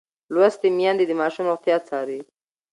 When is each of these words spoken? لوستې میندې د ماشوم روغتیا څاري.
لوستې 0.33 0.69
میندې 0.77 1.05
د 1.07 1.11
ماشوم 1.21 1.43
روغتیا 1.51 1.77
څاري. 1.87 2.19